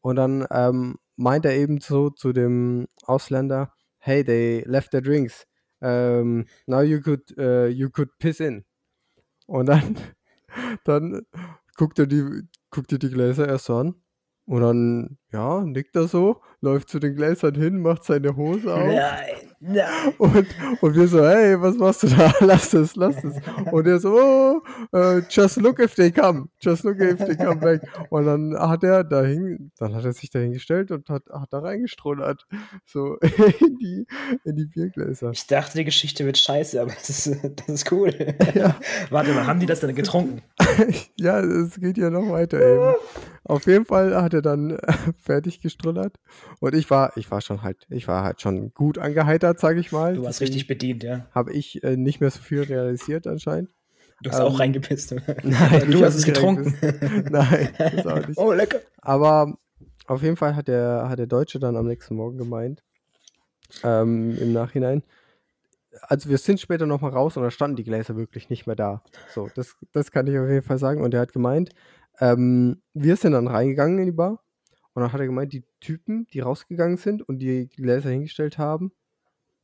[0.00, 5.46] Und dann ähm, meint er eben so zu dem Ausländer, hey, they left their drinks.
[5.80, 8.64] Um, now you could, uh, you could piss in.
[9.46, 9.96] Und dann,
[10.84, 11.22] dann
[11.76, 13.94] guckt er die, guckt er die Gläser erst so an.
[14.46, 18.86] Und dann, ja, nickt er so, läuft zu den Gläsern hin, macht seine Hose auf.
[18.86, 20.14] Nein, nein.
[20.18, 20.46] Und,
[20.80, 22.32] und wir so, hey, was machst du da?
[22.40, 23.34] Lass es, lass es.
[23.72, 26.48] Und er so, oh, äh, just look if they come.
[26.60, 27.82] Just look if they come back.
[28.10, 31.60] Und dann hat er dahin, dann hat er sich da hingestellt und hat, hat da
[31.60, 32.46] reingestrullert.
[32.84, 33.16] So
[33.60, 34.06] in die,
[34.44, 35.30] in die Biergläser.
[35.30, 38.14] Ich dachte, die Geschichte wird scheiße, aber das ist, das ist cool.
[38.54, 38.76] Ja.
[39.10, 40.42] Warte mal, haben die das dann getrunken?
[41.16, 42.94] ja, es geht ja noch weiter eben.
[43.44, 46.16] Auf jeden Fall hat er dann äh, fertig gestrullert.
[46.60, 49.92] Und ich war, ich war schon halt, ich war halt schon gut angeheitert, sage ich
[49.92, 50.14] mal.
[50.14, 51.26] Du warst richtig bedient, ja.
[51.32, 53.70] Habe ich äh, nicht mehr so viel realisiert anscheinend.
[54.22, 55.12] Du hast Ähm, auch reingepisst.
[55.42, 56.76] Nein, du hast es getrunken.
[57.30, 58.38] Nein, das auch nicht.
[58.38, 58.80] Oh, lecker.
[59.00, 59.56] Aber
[60.06, 62.82] auf jeden Fall hat der, hat der Deutsche dann am nächsten Morgen gemeint,
[63.84, 65.02] ähm, im Nachhinein,
[66.02, 69.02] also wir sind später nochmal raus und da standen die Gläser wirklich nicht mehr da.
[69.34, 71.02] So, das, das kann ich auf jeden Fall sagen.
[71.02, 71.70] Und er hat gemeint,
[72.20, 74.42] ähm, wir sind dann reingegangen in die Bar
[74.92, 78.92] und dann hat er gemeint, die Typen, die rausgegangen sind und die Gläser hingestellt haben,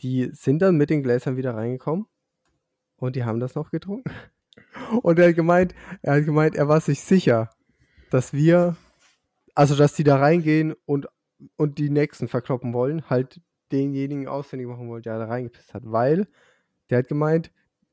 [0.02, 2.06] die sind dann mit den Gläsern wieder reingekommen
[2.96, 4.10] und die haben das noch getrunken.
[5.02, 7.50] Und er hat gemeint, er hat gemeint, er war sich sicher,
[8.10, 8.76] dass wir,
[9.54, 11.08] also dass die da reingehen und,
[11.56, 13.40] und die nächsten verkloppen wollen, halt
[13.72, 16.26] denjenigen ausfindig machen wollen, der da reingepisst hat, weil
[16.88, 17.50] der hat gemeint,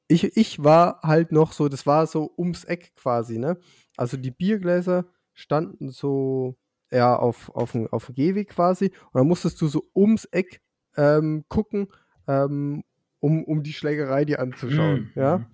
[0.07, 3.57] ich, ich war halt noch so, das war so ums Eck quasi, ne?
[3.97, 6.55] Also die Biergläser standen so
[6.91, 10.61] ja, auf, auf, dem- auf dem Gehweg quasi und dann musstest du so ums Eck
[10.95, 11.87] ähm, gucken,
[12.27, 12.83] ähm,
[13.19, 15.37] um, um die Schlägerei dir anzuschauen, Mm, ja?
[15.39, 15.45] mm.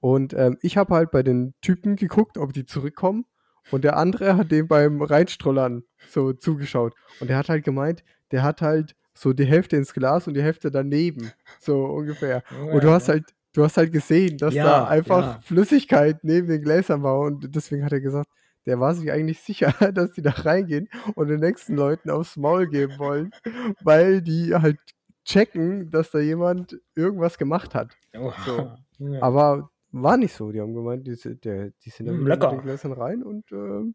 [0.00, 3.26] Und ähm, ich habe halt bei den Typen geguckt, ob die zurückkommen.
[3.70, 6.94] Und der andere hat dem beim Reinstrollern so zugeschaut.
[7.20, 10.42] Und der hat halt gemeint, der hat halt so die Hälfte ins Glas und die
[10.42, 11.32] Hälfte daneben.
[11.60, 12.42] So ungefähr.
[12.72, 15.40] Und du hast halt, du hast halt gesehen, dass Ja, da einfach ja.
[15.42, 17.20] Flüssigkeit neben den Gläsern war.
[17.20, 18.28] Und deswegen hat er gesagt,
[18.66, 22.66] der war sich eigentlich sicher, dass die da reingehen und den nächsten Leuten aufs Maul
[22.68, 23.30] geben wollen,
[23.82, 24.78] weil die halt
[25.24, 27.96] checken, dass da jemand irgendwas gemacht hat.
[28.16, 28.70] Oh, So.
[28.98, 29.22] ja.
[29.22, 30.52] Aber war nicht so.
[30.52, 33.50] Die haben gemeint, die, sind- der, die sind da Mm, mit den Gläsern rein und
[33.52, 33.94] ähm,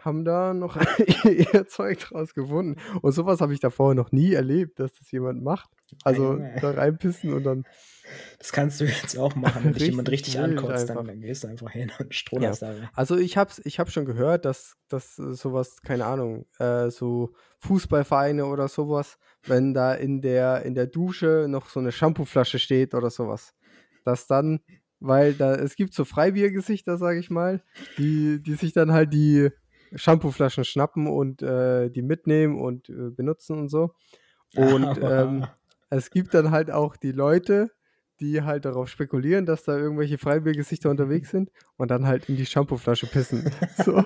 [0.00, 0.76] haben da noch
[1.24, 2.76] ihr Zeug draus gefunden.
[3.02, 5.70] Und sowas habe ich davor noch nie erlebt, dass das jemand macht.
[6.04, 7.64] Also da reinpissen und dann.
[8.38, 11.48] Das kannst du jetzt auch machen, wenn dich jemand Richtig ankotzt, dann, dann gehst du
[11.48, 12.74] einfach hin und strohst da.
[12.94, 17.34] Also ich hab's, ich hab schon gehört, dass, dass äh, sowas, keine Ahnung, äh, so
[17.60, 22.94] Fußballvereine oder sowas, wenn da in der, in der Dusche noch so eine Shampooflasche steht
[22.94, 23.54] oder sowas,
[24.04, 24.60] dass dann,
[24.98, 27.62] weil da, es gibt so Freibiergesichter, sage ich mal,
[27.96, 29.50] die, die sich dann halt die
[29.94, 33.94] Shampooflaschen schnappen und äh, die mitnehmen und äh, benutzen und so.
[34.54, 35.46] Und ähm,
[35.90, 37.70] es gibt dann halt auch die Leute,
[38.20, 42.44] die halt darauf spekulieren, dass da irgendwelche Freibiergesichter unterwegs sind und dann halt in die
[42.46, 43.50] Shampooflasche pissen.
[43.82, 44.04] So,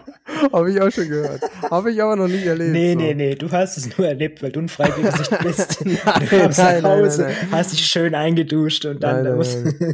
[0.52, 1.42] habe ich auch schon gehört.
[1.68, 2.70] Habe ich aber noch nie erlebt.
[2.70, 2.98] Nee, so.
[3.00, 5.84] nee, nee, du hast es nur erlebt, weil du ein Freibiergesicht bist.
[5.84, 7.50] Nein, du kamst nein, nach Hause, nein, nein.
[7.50, 9.44] hast dich schön eingeduscht und dann Nein,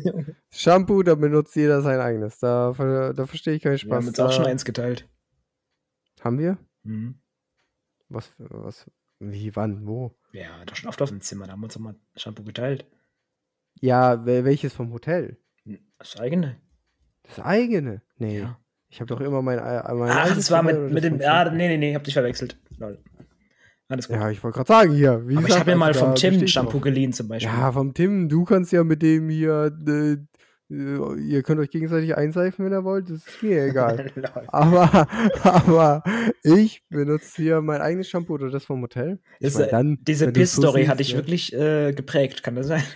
[0.02, 2.38] nein, Shampoo, da benutzt jeder sein eigenes.
[2.40, 2.74] Da,
[3.16, 3.96] da verstehe ich keinen Wir Spaß.
[3.96, 5.08] haben uns auch schon eins geteilt.
[6.20, 6.58] Haben wir?
[6.82, 7.14] Mhm.
[8.10, 10.14] Was, was, wie, wann, wo?
[10.32, 12.86] Ja, doch schon oft auf dem Zimmer, da haben wir uns auch mal Shampoo geteilt.
[13.80, 15.38] Ja, wel- welches vom Hotel?
[15.98, 16.56] Das eigene.
[17.24, 18.02] Das eigene?
[18.16, 18.40] Nee.
[18.40, 18.58] Ja.
[18.88, 21.14] Ich habe doch immer mein, äh, mein Ach, das war mit, mit dem.
[21.14, 21.56] vom Ja, Tim.
[21.56, 22.58] nee, nee, nee, hab dich verwechselt.
[22.78, 22.98] Lol.
[23.88, 24.16] Alles gut.
[24.16, 25.26] Ja, ich wollte gerade sagen, hier.
[25.28, 27.52] Wie Aber ich habe mir mal also vom da Tim ich Shampoo geliehen zum Beispiel.
[27.52, 30.16] Ja, vom Tim, du kannst ja mit dem hier, äh,
[30.70, 34.10] ihr könnt euch gegenseitig einseifen, wenn ihr wollt, das ist mir egal.
[34.48, 35.08] Aber,
[35.42, 36.02] aber
[36.44, 39.18] ich benutze hier mein eigenes Shampoo oder das vom Hotel.
[39.40, 41.18] Ich Ist, mein, äh, dann, Diese so Piss-Story hatte ich ja.
[41.18, 42.82] wirklich äh, geprägt, kann das sein?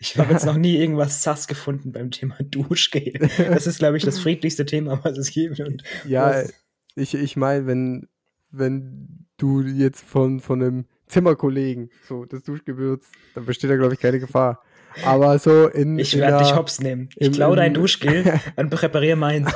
[0.00, 3.12] Ich habe jetzt noch nie irgendwas sass gefunden beim Thema Duschgel.
[3.38, 5.60] Das ist, glaube ich, das friedlichste Thema, was es gibt.
[5.60, 6.52] Und Ja, was-
[6.96, 8.08] ich, ich meine, wenn,
[8.50, 14.00] wenn du jetzt von, von einem Zimmerkollegen so das Duschgewürz, dann besteht da, glaube ich,
[14.00, 14.60] keine Gefahr.
[15.04, 15.98] Aber so in.
[15.98, 17.08] Ich werde dich hops nehmen.
[17.16, 19.50] Ich im- klaue dein Duschgel und präpariere meins.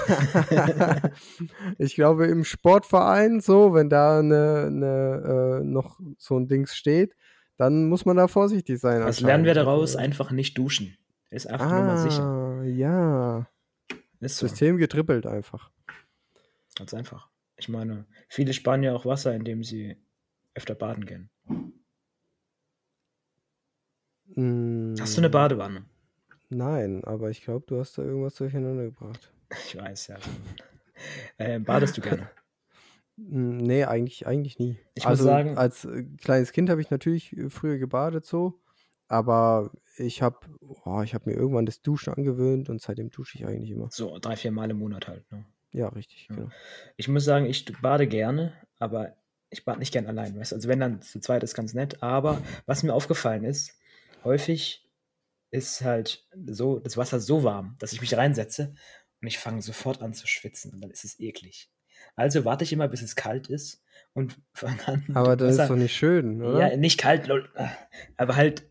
[1.79, 7.15] ich glaube, im Sportverein, so, wenn da eine, eine, äh, noch so ein Dings steht,
[7.57, 9.03] dann muss man da vorsichtig sein.
[9.05, 9.97] Was lernen wir daraus?
[9.97, 10.97] Einfach nicht duschen.
[11.31, 12.23] Ist einfach nur mal sicher.
[12.23, 13.47] Ah, ja.
[14.21, 14.47] Ist so.
[14.47, 15.71] System getrippelt einfach.
[16.77, 17.29] Ganz einfach.
[17.57, 19.97] Ich meine, viele sparen ja auch Wasser, indem sie
[20.55, 21.31] öfter baden gehen.
[24.35, 25.85] Mm, Hast du eine Badewanne?
[26.51, 29.31] Nein, aber ich glaube, du hast da irgendwas durcheinander gebracht.
[29.69, 30.17] Ich weiß, ja.
[31.39, 32.29] Äh, badest du gerne?
[33.17, 34.79] Mm, Nee, eigentlich, eigentlich nie.
[34.95, 38.61] Ich muss also sagen- als äh, kleines Kind habe ich natürlich äh, früher gebadet so,
[39.07, 40.39] aber ich habe
[40.85, 43.89] oh, ich habe mir irgendwann das Duschen angewöhnt und seitdem dusche ich eigentlich immer.
[43.93, 45.31] So drei, vier Mal im Monat halt.
[45.31, 45.45] Ne?
[45.71, 46.37] Ja, richtig, Ja.
[46.37, 46.49] genau.
[46.97, 49.15] Ich muss sagen, ich bade gerne, aber
[49.51, 50.37] ich bade nicht gern allein.
[50.37, 50.53] Weißt?
[50.53, 52.03] Also wenn dann zu zweit ist ganz nett.
[52.03, 53.73] Aber was mir aufgefallen ist,
[54.25, 54.89] häufig
[55.51, 58.75] ist halt so das Wasser so warm, dass ich mich reinsetze
[59.21, 61.71] und ich fange sofort an zu schwitzen und dann ist es eklig.
[62.17, 63.83] Also warte ich immer, bis es kalt ist
[64.15, 65.05] und fange an.
[65.15, 66.71] Aber das ist Wasser- doch nicht schön, oder?
[66.71, 67.29] Ja, nicht kalt,
[68.17, 68.65] aber halt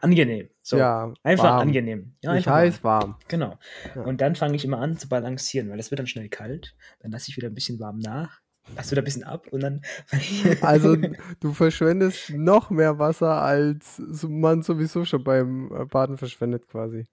[0.00, 0.48] angenehm.
[0.62, 1.60] So, Ja, einfach warm.
[1.68, 2.14] angenehm.
[2.22, 3.02] Ja, nicht einfach heiß, warm.
[3.10, 3.18] warm.
[3.26, 3.58] Genau.
[3.96, 4.02] Ja.
[4.02, 6.76] Und dann fange ich immer an zu balancieren, weil es wird dann schnell kalt.
[7.00, 8.40] Dann lasse ich wieder ein bisschen warm nach,
[8.76, 9.82] lasse wieder ein bisschen ab und dann.
[10.62, 10.96] Also
[11.40, 17.06] du verschwendest noch mehr Wasser, als man sowieso schon beim äh, Baden verschwendet quasi.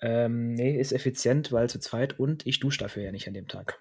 [0.00, 3.48] ähm, nee, ist effizient, weil zu zweit und ich dusche dafür ja nicht an dem
[3.48, 3.80] Tag.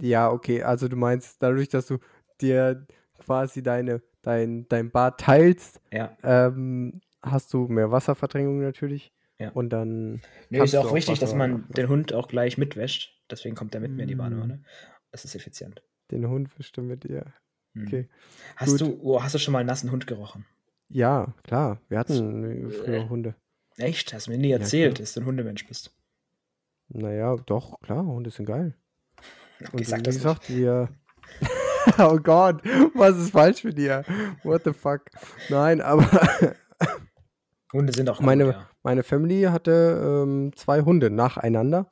[0.00, 1.98] Ja, okay, also du meinst dadurch, dass du
[2.40, 2.86] dir
[3.18, 6.16] quasi deine, dein, dein Bad teilst, Ja.
[6.22, 9.12] ähm, hast du mehr Wasserverdrängung natürlich.
[9.38, 9.50] Ja.
[9.50, 11.74] Und dann Nee, ist du auch wichtig, dass man abwaschen.
[11.74, 13.20] den Hund auch gleich mitwäscht.
[13.30, 14.18] Deswegen kommt er mit mir in die Mm.
[14.18, 14.64] Badewanne.
[15.12, 15.82] Das ist effizient.
[16.10, 17.32] den Hund bestimmt mit dir.
[17.74, 17.86] Hm.
[17.86, 18.08] Okay.
[18.56, 18.80] Hast, gut.
[18.80, 20.46] du, oh, hast du schon mal einen nassen Hund gerochen?
[20.88, 21.80] Ja, klar.
[21.88, 23.34] Wir hatten äh, früher Hunde.
[23.76, 24.14] Echt?
[24.14, 25.02] Hast du mir nie Ja, erzählt, klar.
[25.02, 25.92] dass du ein Hundemensch bist.
[26.88, 28.74] Naja, doch, klar, Hunde sind geil.
[29.72, 30.22] Und Ich sag wie das nicht.
[30.22, 30.88] gesagt, wir.
[31.98, 32.62] oh Gott,
[32.94, 34.04] was ist falsch mit dir?
[34.44, 35.02] What the fuck?
[35.48, 36.08] Nein, aber
[37.72, 38.70] Hunde sind auch gut, Meine- ja.
[38.86, 41.90] Meine Family hatte ähm, zwei Hunde nacheinander.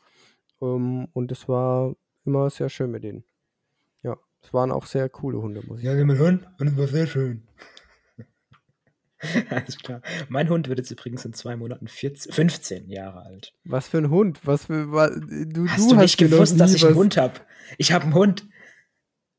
[0.62, 3.24] Ähm, und es war immer sehr schön mit denen.
[4.04, 6.06] Ja, es waren auch sehr coole Hunde, muss ich Ja, sagen.
[6.06, 7.42] mein Hund und es war sehr schön.
[9.50, 10.02] Alles klar.
[10.28, 13.54] Mein Hund wird jetzt übrigens in zwei Monaten 14, 15 Jahre alt.
[13.64, 14.40] Was für ein Hund?
[14.44, 14.92] Was für.
[14.92, 17.34] wa- du, Hast du, nicht mir noch gewusst, dass ich einen was- Hund habe?
[17.78, 18.46] Ich habe einen Hund.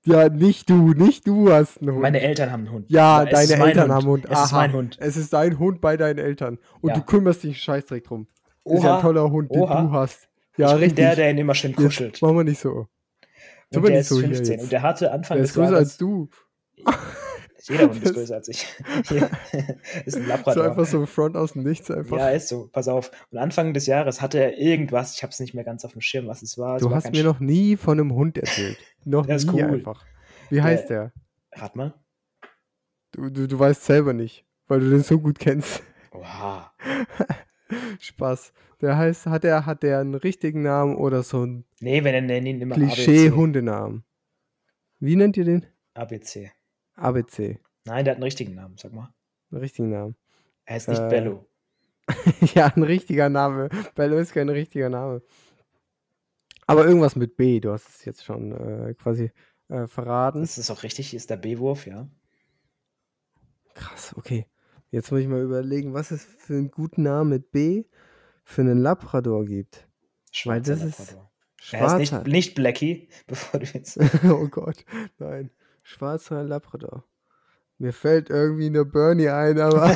[0.05, 2.01] Ja, nicht du, nicht du hast einen Hund.
[2.01, 2.85] Meine Eltern haben einen Hund.
[2.89, 4.25] ja, Aber deine Eltern haben Hund.
[4.29, 4.97] Es ist mein Hund.
[4.99, 6.59] Es ist dein Hund bei deinen Eltern.
[6.81, 6.95] Und Ja.
[6.95, 8.27] du kümmerst dich einen Scheißdreck drum.
[8.65, 9.81] ist ja Oha, ein toller Hund, den oha.
[9.81, 10.27] du hast.
[10.57, 10.95] Ja, ich bin richtig.
[10.97, 12.21] der, der ihn immer schön Jetzt kuschelt.
[12.21, 12.87] Machen wir nicht so.
[13.73, 14.53] Und der nicht ist so hier 15.
[14.53, 14.63] jetzt.
[14.63, 15.89] Und der hatte Anfang Der des ist größer Jahres.
[15.89, 16.29] als du.
[17.67, 18.65] Jeder Hund ist Das- größer als ich.
[20.06, 20.65] ist ein So Labrador.
[20.69, 22.17] einfach so Front aus dem Nichts einfach.
[22.17, 22.67] ja, ist so.
[22.71, 23.12] Pass auf.
[23.32, 25.15] Und Anfang des Jahres hatte er irgendwas.
[25.15, 26.75] Ich habe es nicht mehr ganz auf dem Schirm, was es war.
[26.78, 28.78] Es du war hast mir Sch- noch nie von einem Hund erzählt.
[29.06, 29.69] Noch Der ist nie cool.
[29.75, 30.06] einfach.
[30.49, 31.12] Wie heißt der?
[31.54, 31.93] Rat mal.
[33.12, 35.82] Du, du, du weißt selber nicht, weil du den so gut kennst.
[36.12, 36.71] Oha.
[37.99, 38.51] Spaß.
[38.82, 42.45] Der heißt, hat er hat der einen richtigen Namen oder so einen Nee, wir nennen
[42.45, 44.04] ihn immer Klischee-Hundenamen?
[44.99, 45.65] Wie nennt ihr den?
[45.93, 46.51] ABC.
[46.95, 47.60] ABC.
[47.86, 49.13] Nein, der hat einen richtigen Namen, sag mal.
[49.51, 50.15] Einen richtigen Namen.
[50.65, 51.47] Er heißt nicht Äh, Bello.
[52.53, 53.69] ja, ein richtiger Name.
[53.95, 55.21] Bello ist kein richtiger Name.
[56.67, 59.31] Aber irgendwas mit B, du hast es jetzt schon äh, quasi
[59.69, 60.41] äh, verraten.
[60.41, 62.08] Das ist auch richtig, ist der B-Wurf, ja.
[63.73, 64.47] Krass, okay.
[64.89, 67.84] Jetzt muss ich mal überlegen, was es für einen guten Namen mit B
[68.43, 69.88] für einen Labrador gibt.
[70.45, 71.31] Weil Schwarzer das ist Labrador.
[71.71, 72.29] Er ist nicht, Schwarzer.
[72.29, 73.99] nicht Blackie, bevor du jetzt.
[74.25, 74.86] oh Gott,
[75.17, 75.51] nein.
[75.87, 77.03] Schwarzer Labrador.
[77.77, 79.95] Mir fällt irgendwie eine Bernie ein, aber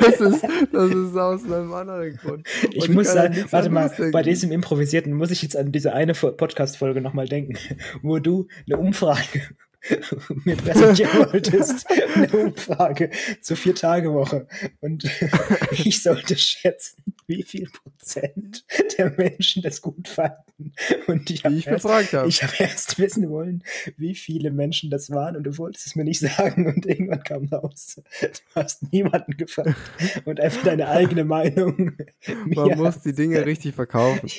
[0.00, 0.42] das ist,
[0.72, 2.48] das ist aus einem anderen Grund.
[2.72, 4.10] Ich Und muss kann an sagen, warte mal, denken.
[4.10, 7.56] bei diesem Improvisierten muss ich jetzt an diese eine Fo- Podcast-Folge nochmal denken,
[8.02, 9.42] wo du eine Umfrage
[10.44, 11.86] mir präsentieren wolltest.
[12.16, 13.10] Eine Umfrage
[13.42, 14.48] zur Vier-Tage-Woche.
[14.80, 15.04] Und
[15.70, 18.64] ich sollte schätzen, wie viel Prozent
[18.98, 20.72] der Menschen das gut fanden.
[21.06, 22.28] Und ich habe ich befragt habe.
[22.28, 23.64] ich erst wissen wollen,
[23.96, 27.46] wie viele Menschen das waren und du wolltest es mir nicht sagen und irgendwann kam
[27.46, 29.76] raus, du hast niemanden gefragt
[30.24, 31.96] und einfach deine eigene Meinung.
[32.46, 34.30] Man muss die Dinge richtig verkaufen.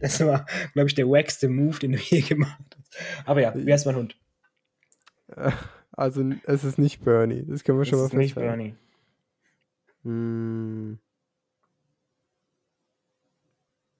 [0.00, 2.96] das, ist, war, glaube ich, der wackste Move, den du je gemacht hast.
[3.24, 4.16] Aber ja, wie heißt mein Hund?
[5.92, 8.34] Also es ist nicht Bernie, das können wir Das schon mal ist nicht.
[8.34, 8.74] Bernie.
[10.04, 10.98] Hm.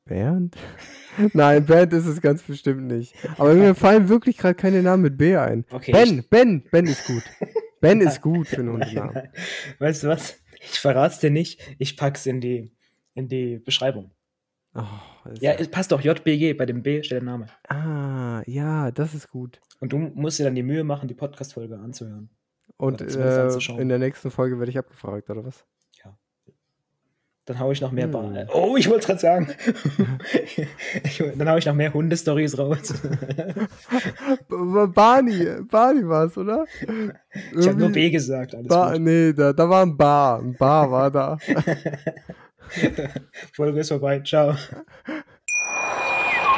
[0.07, 0.57] Bernd?
[1.35, 3.15] Nein, Band ist es ganz bestimmt nicht.
[3.39, 5.65] Aber mir fallen wirklich gerade keine Namen mit B ein.
[5.71, 7.23] Okay, ben, Ben, Ben ist gut.
[7.81, 9.29] Ben ist gut für einen Hundenamen.
[9.79, 10.37] Weißt du was?
[10.61, 11.61] Ich verrat's dir nicht.
[11.79, 12.73] Ich pack's in die,
[13.15, 14.11] in die Beschreibung.
[14.75, 14.83] Oh,
[15.41, 16.01] Ja, es passt doch.
[16.01, 17.47] JBG, bei dem B steht der Name.
[17.69, 19.61] Ah, ja, das ist gut.
[19.81, 22.31] Und du musst dir dann die Mühe machen, die Podcast-Folge anzuhören.
[22.79, 25.65] Und äh, in der nächsten Folge werde ich abgefragt, oder was?
[27.47, 28.13] Dann hau ich noch mehr.
[28.13, 28.49] Hm.
[28.53, 29.49] Oh, ich wollte es gerade sagen.
[31.05, 32.93] ich, dann hau ich noch mehr Hundestories raus.
[34.49, 36.65] Barney, Barney war es, oder?
[37.57, 38.55] ich habe nur B gesagt.
[38.55, 39.01] Alles Ba gut.
[39.01, 40.41] nee, da, da war ein Bar.
[40.41, 41.39] Ein Bar war da.
[43.53, 44.21] Folge ist vorbei.
[44.21, 44.55] Ciao.